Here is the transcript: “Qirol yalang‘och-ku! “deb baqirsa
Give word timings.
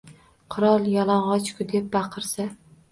“Qirol 0.55 0.89
yalang‘och-ku! 0.93 1.69
“deb 1.75 1.95
baqirsa 1.99 2.53